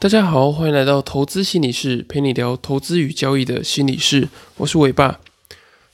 [0.00, 4.28] 大家好，欢迎来到投资心理室，陪你聊投资与交易的心理室。
[4.58, 5.18] 我是伟爸。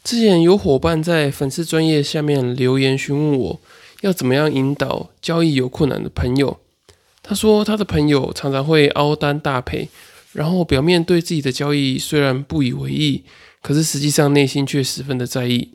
[0.02, 3.60] 之前有伙伴在粉丝专业下面留言询问我，
[4.02, 6.60] 要怎么样引导交易有困难的朋友。
[7.22, 9.88] 他说他的朋友常常会凹单大赔，
[10.34, 13.24] 然后表面对自己的交易虽然不以为意，
[13.62, 15.70] 可是实际上内心却十分的在意。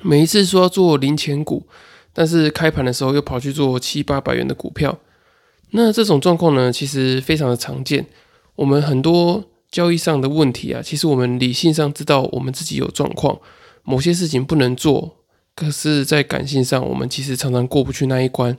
[0.00, 1.66] 每一次说要做零钱股，
[2.14, 4.98] 但是开盘的时候又跑去做七八百元的股票。
[5.74, 8.06] 那这种状况呢，其实非常的常见。
[8.56, 13.40] 我们很多交易上的问题啊，其实我们理性上知道我们自己有状况，
[13.82, 15.16] 某些事情不能做，
[15.56, 18.56] 可是，在感性上，我们其实常常过不去那一关。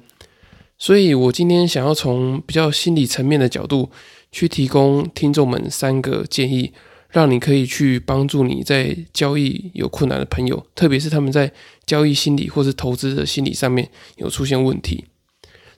[0.80, 3.91] 所以我今天想要从比较心理层面的角度，
[4.32, 6.73] 去提供听众们三个建议，
[7.09, 11.52] 让你可以去帮助你在交易有困难的朋友，特别是他们在
[11.85, 13.88] 交易心理或是投资的心理上面
[14.18, 15.05] 有出现问题。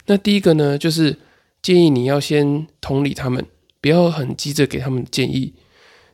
[0.08, 1.18] 那第一个呢，就是
[1.62, 3.44] 建议你要先同理他们，
[3.82, 5.54] 不要很急着给他们建议。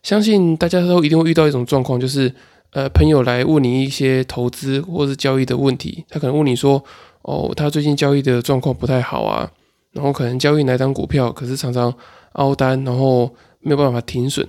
[0.01, 2.33] 相信大家都一定会遇到一种状况，就是
[2.71, 6.83] 呃，朋友来问你一些投资或是交易的问题，他可能问你说，
[7.23, 9.51] 哦，他最近交易的状况不太好啊，
[9.91, 11.93] 然后可能交易哪张股票，可是常常
[12.33, 14.47] 凹单，然后没有办法停损。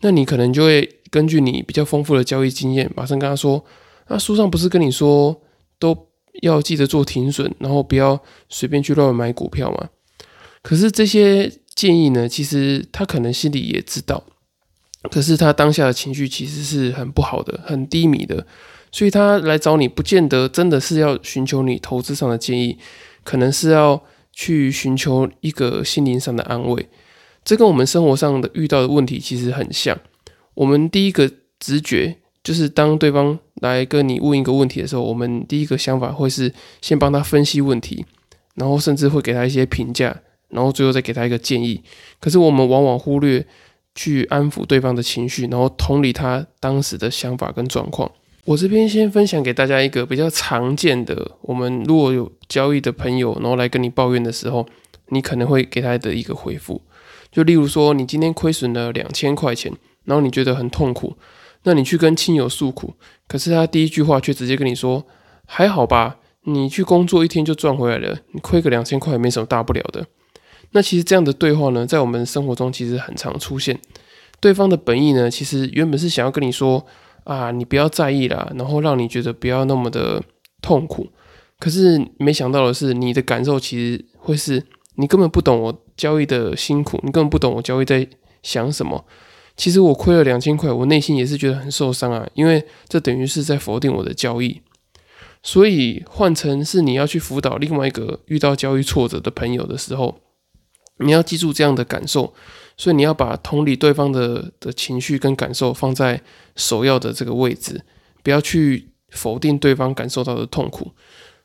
[0.00, 3.62] 那你可能就会根据你比较丰富的交易经验，马上跟他说，
[4.08, 5.42] 那书上不是跟你说
[5.78, 6.07] 都。
[6.42, 9.88] 要记得做停损，然后不要随便去乱买股票嘛。
[10.62, 14.24] 可是这些建议呢，其实他可能心里也知道，
[15.10, 18.46] 可是他当下的情绪其实是很不好的，很低迷的，
[18.90, 22.78] 所以他来找你，不见得真的是要寻求你投资上的建议，
[23.22, 24.02] 可能是要
[24.32, 26.88] 去寻求一个心灵上的安慰。
[27.44, 29.98] 这跟我们生活上的遇到的问题其实很像。
[30.54, 33.38] 我们第一个直觉就是当对方。
[33.60, 38.06] 来跟你问一个问题的时候，我们第一个想法会是先帮他分析问题，
[38.54, 40.16] 然后甚至会给他一些评价，
[40.50, 41.82] 然后最后再给他一个建议。
[42.20, 43.44] 可是我们往往忽略
[43.96, 48.08] 去安抚对方的情绪，然后同理他当时的想法跟状况。
[48.44, 54.64] 我这边先分享给大家一个比较常见的，我们如果有交易的朋友，然后来跟你抱怨的时候，
[55.08, 56.80] 你可能会给他的一个回复，
[57.32, 59.72] 就例如说你今天亏损了两千块钱，
[60.04, 61.16] 然后你觉得很痛苦。
[61.64, 62.94] 那你去跟亲友诉苦，
[63.26, 65.04] 可是他第一句话却直接跟你说
[65.44, 70.06] ：“还好吧，你去工作一天就赚回来了，你亏个两千块也没什么大不了的。”
[70.72, 73.78] 那其实这样的对话呢，在我们生活中其实很常出现。
[74.40, 76.84] 对方的本意呢，其实原本是想要跟你说
[77.24, 80.22] ：“啊，你不要在意啦，然后让你觉得不要那么的
[80.62, 81.08] 痛苦。”
[81.58, 84.62] 可是没想到的是，你的感受其实会是
[84.94, 88.06] 你根本不懂我交易的辛苦，你根本不懂我交易在
[88.42, 89.04] 想什么。
[89.58, 94.62] 其实我亏了两千块，我内心也是觉得很受伤啊，因为这等于是在否定我的交易。
[95.42, 100.20] 所以换成是你要去辅导另外一个遇到交易挫折的朋友的时候，
[100.98, 102.32] 你要记住这样的感受，
[102.76, 106.22] 所以你要把同理对方的的情绪跟感受放在
[106.54, 107.84] 首要的这个位置，
[108.22, 110.92] 不要去否定对方感受到的痛苦。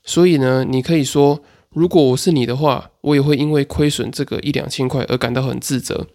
[0.04, 6.08] 所以呢，你可以说，如果我是你的话，我也会因为亏损这个一两千块而感到很自责。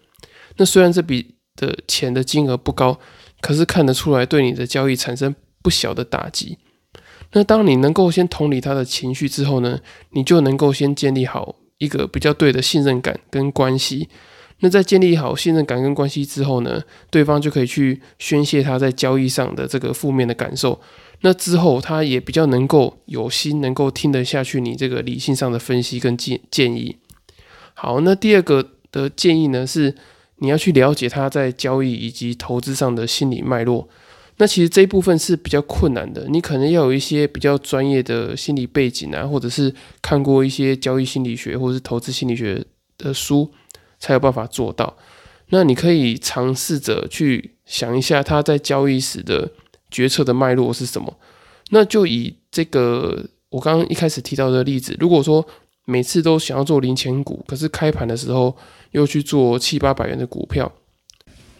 [0.57, 2.97] 那虽然这笔的钱的金额不高，
[3.41, 6.57] 可是看得出来对你的交易产生不小的打击。
[7.33, 9.81] 那当你能够先同理他的情绪之后呢，
[10.11, 14.09] 你就能够先建立好一个比较对的信任感跟关系。
[14.61, 16.81] 那在建立好信任感跟关系之后呢，
[17.11, 20.81] 对方就可以去宣泄他在交易上的这个负面的感受。
[21.21, 26.97] 那之后他也比较能够有心，能够听得下去你这个理性上的分析跟建建议。
[27.73, 29.95] 好，那第二个的建议呢是。
[30.39, 33.87] 你要去了解他在交易以及投资上的心理脉络，
[34.37, 36.25] 那其实这一部分是比较困难的。
[36.29, 42.65] 你可能要有一些比较专业的心理背景啊，或者是看过一些交易心理学或者是投资心理学
[42.97, 43.51] 的书，
[43.99, 44.97] 才有办法做到。
[45.49, 49.51] 那你可以尝试着去想一下他在交易时的
[49.89, 51.17] 决策的脉络是什么。
[51.71, 55.45] 那就以这个我刚刚一开始提到的例子，如果说
[55.89, 58.55] 每次都想要做零钱股，可是开盘的时候。
[58.91, 60.71] 又去做七八百元的股票，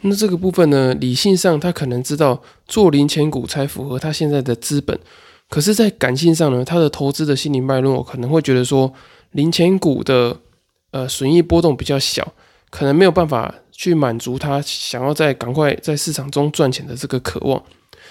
[0.02, 0.96] 那这个部分呢？
[0.96, 5.00] 理性上他可能知道做零钱股才符合他现在的资本，
[5.48, 8.92] 可是，在感性上呢，他的投资的心理脉络可能会觉得说，
[9.34, 10.36] 零钱股的
[10.90, 12.34] 呃损益波动比较小，
[12.72, 17.64] 可能没有办法去满足他想要在赶快在市场中赚钱的这个渴望，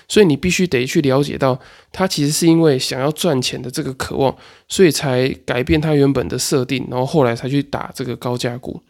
[0.09, 1.61] 所以你必须得去了解到，
[1.93, 4.35] 他其实是因为想要赚钱的这个渴望，
[4.67, 8.83] 所以才改变他原本的设定，然后后来才去打这个高价股。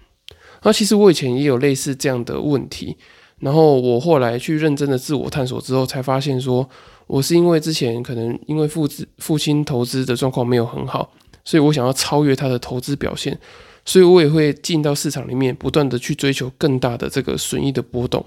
[0.63, 2.97] 那其实我以前也有类似这样的问题，
[3.41, 6.69] 然后我后来去认真的自我探索之后，才发现说，
[7.07, 11.13] 我是因为之前可能因为父子父亲投资的状况没有很好，
[11.45, 13.39] 所以我想要超越他的投资表现，
[13.85, 18.25] 所以我也会进到市场里面，不断的去追求更大的这个损益的波动。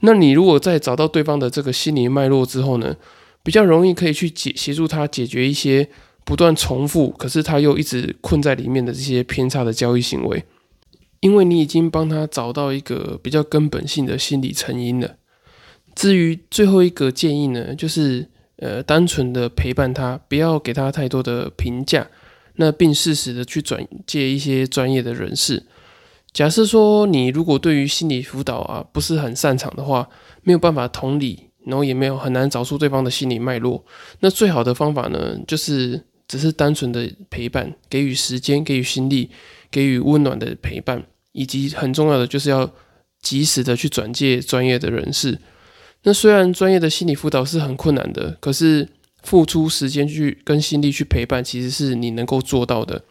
[0.00, 2.96] 那你如果在找到对方的这个心理脉络之后呢，
[3.42, 5.88] 比较容易可以去解协助他解决一些
[6.24, 10.44] 不断重复，可是他又一直困在里面的这些偏差的交易行为，
[11.20, 15.16] 因为你已经帮他找到一个比较根本性的心理成因了。
[15.94, 22.06] 至于最后一个建议呢，就是呃，单纯的陪伴他，不要给他太多的评价，
[22.56, 25.64] 那并适时的去转介一些专业的人士。
[26.32, 30.08] 假设说你如果对于心理辅导啊不是很擅长的话，
[30.42, 33.84] 没有办法同理，然后也没有很难找出对方的心理脉络，
[34.20, 39.30] 那最好的方法呢，就是只是单纯的陪伴，给予时间，给予心力，
[39.70, 42.70] 给予温暖的陪伴，以及很重要的就是要
[43.20, 45.38] 及时的去转介专业的人士。
[46.04, 48.88] 那虽然专业的心理辅导是很困难的，可是
[49.22, 53.02] 付出时间去跟心力去陪伴，其实是你能够做到的。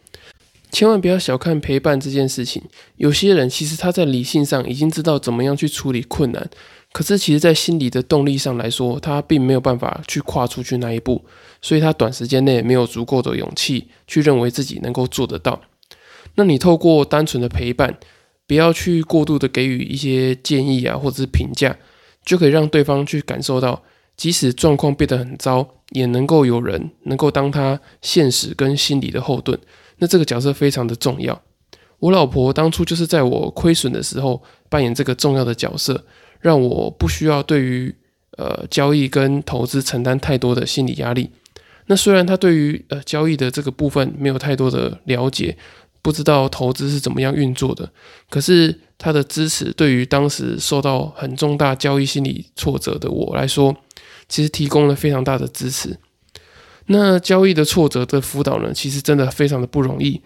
[0.70, 2.62] 千万不要小看陪伴这件事情。
[2.96, 6.50] 有些人其实他在理性上已经知道怎么样去处理困难，
[6.92, 11.24] 可是其实在心理的动力上来说，他并没有办法去跨出去那一步，
[11.60, 15.60] 所以他短时间内没有足够的勇气去认为自己能够做得到。
[16.36, 17.98] 那你透过单纯的陪伴，
[18.46, 21.76] 不要去过度的给予一些建议啊，或者是评价，
[22.24, 23.82] 就可以让对方去感受到，
[24.16, 29.58] 即使状况变得很糟，也能够有人能够当他现实跟心理的后盾。
[30.00, 31.40] 那这个角色非常的重要。
[32.00, 36.04] 我老婆当初就是在我亏损的时候扮演这个重要的角色，
[36.40, 37.94] 让我不需要对于
[38.38, 41.30] 呃交易跟投资承担太多的心理压力。
[41.86, 45.56] 那虽然她对于呃交易的这个部分没有太多的了解，
[46.00, 47.92] 不知道投资是怎么样运作的，
[48.30, 53.76] 可是她的支持对于当时受到很重大交易心理挫折的我来说，
[54.28, 55.98] 其实提供了非常大的支持。
[56.92, 60.20] 那交易的挫折的辅导呢，其实真的非常的不容易，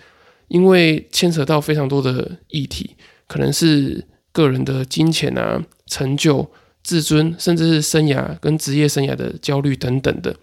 [0.49, 2.97] 因为牵扯到非常多的议题，
[3.27, 4.03] 可能是
[4.33, 6.51] 个人的金钱啊、成就、
[6.83, 10.35] 自尊，甚至是生涯跟职业生涯的焦虑等等的。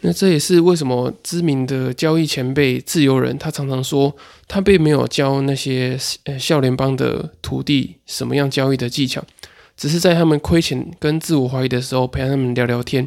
[0.00, 4.14] 那这也是为什么知名的交易前辈自由人，他常常说，
[4.48, 9.24] 他并没有教那些呃笑联邦的徒弟什么样交易的技巧，
[9.76, 13.06] 只是在他们亏钱跟自我怀疑的时候，陪他们聊聊天。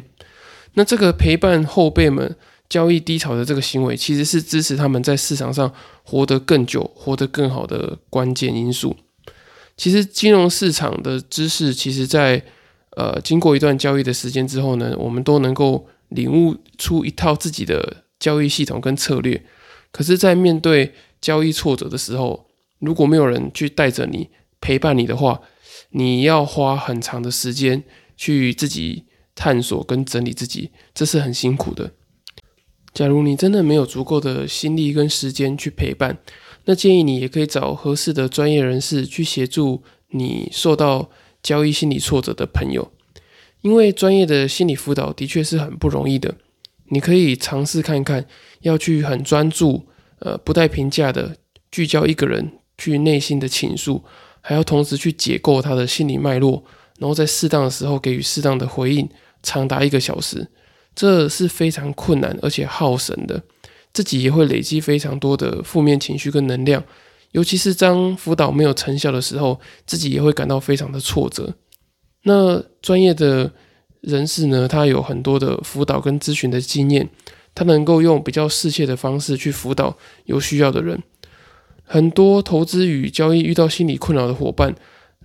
[0.74, 2.36] 那这个陪伴后辈们
[2.68, 5.72] 交易低潮的这个行为，其实是支持他们在市场上
[6.04, 8.96] 活得更久、活得更好的关键因素。
[9.76, 12.40] 其实金融市场的知识，其实在
[12.90, 19.42] 呃经过一段交易的时间之后呢，我们都能够领悟出一套自己的交易系统跟策略。
[19.90, 22.46] 可是，在面对交易挫折的时候，
[22.78, 24.28] 如果没有人去带着你
[24.60, 25.40] 陪伴你的话，
[25.90, 27.82] 你要花很长的时间
[28.16, 29.06] 去自己。
[29.40, 31.90] 探索跟整理自己，这是很辛苦的。
[32.92, 36.18] 假如你真的没有足够的心力跟时间去陪伴，
[36.66, 41.08] 那建议你也可以找合适的专业人士去协助你受到
[41.42, 42.92] 交易心理挫折的朋友，
[43.62, 46.34] 因为专业的心理辅导的确是很不容易的。
[46.90, 48.26] 你可以尝试看看，
[48.60, 49.86] 要去很专注，
[50.18, 51.34] 呃，不带评价的
[51.70, 54.04] 聚焦一个人去内心的倾诉，
[54.42, 56.62] 还要同时去解构他的心理脉络，
[56.98, 59.08] 然后在适当的时候给予适当的回应。
[59.42, 60.48] 长达一个小时，
[60.94, 63.42] 这是非常困难而且耗神的，
[63.92, 66.82] 自己也会累积非常多的负面情绪跟能量。
[67.32, 71.54] 尤其是当辅导没有成效的时候，自己也会感到非常的挫折。
[72.24, 73.52] 那专业的
[74.00, 77.08] 人士呢，他有很多的辅导跟咨询的经验，
[77.54, 81.00] 他能够用比较适切的方式去辅导有需要的人。
[81.84, 84.74] 很多投资与交易遇到心理困扰的伙伴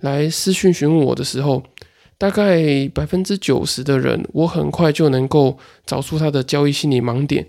[0.00, 1.62] 来私讯询问我的时候。
[2.18, 7.46] 大概百分之九十的人，我很快就能够找出他的交易心理盲点，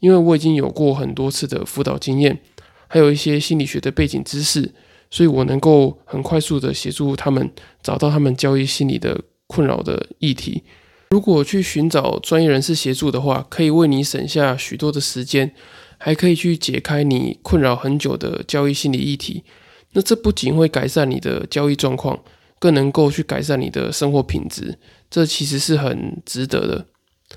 [0.00, 2.40] 因为我已经有过很多次的辅导经验，
[2.88, 4.72] 还有一些心理学的背景知识，
[5.08, 7.48] 所以我能够很快速的协助他们
[7.80, 10.64] 找到他们交易心理的困扰的议题。
[11.10, 15.52] 如果去寻找专业人士协助的话，可以为你省下许多的时间，
[15.96, 19.44] 还可以去解开你困扰很久的交易心理议题。
[19.92, 22.18] 那这不仅会改善你的交易状况。
[22.58, 24.78] 更能够去改善你的生活品质，
[25.10, 26.86] 这其实是很值得的。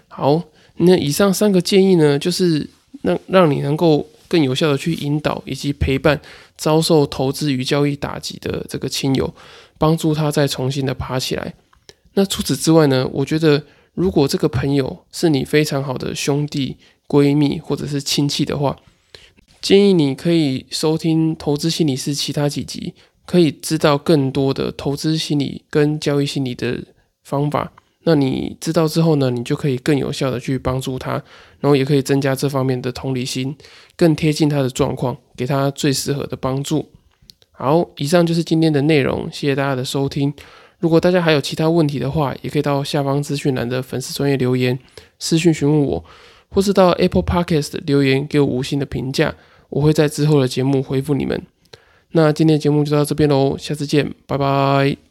[0.08, 0.42] 好，
[0.78, 2.70] 那以上三个建议呢，就是
[3.02, 6.20] 让让你能够更有效的去引导以及陪伴
[6.58, 9.34] 遭受投资与交易打击的这个亲友，
[9.78, 11.54] 帮助他再重新的爬起来。
[12.14, 13.64] 那除此之外呢，我觉得
[13.94, 18.78] 如果这个朋友是你非常好的兄弟、闺蜜或者是亲戚的话，
[19.62, 22.94] 建议你可以收听《投资心理师》其他几集。
[23.26, 26.84] 可以知道更多的投资心理跟交易心理的
[27.24, 27.72] 方法，
[28.04, 31.12] 那你知道之后呢，你就可以更有效的去帮助他，
[31.60, 33.56] 然后也可以增加这方面的同理心，
[33.96, 36.90] 更贴近他的状况，给他最适合的帮助。
[37.52, 40.34] 好，以上就是今天的内容，谢谢大家的收听。
[40.80, 44.78] 如果大家还有其他问题的话，也可以到下方资讯栏的粉丝专业留言
[45.20, 46.04] 私讯询问我，
[46.50, 49.36] 或是到 Apple Podcast 留言给我五星的评价，
[49.70, 51.40] 我会在之后的节目回复你们。
[52.12, 55.11] 那今天节目就到这边喽，下次见，拜拜。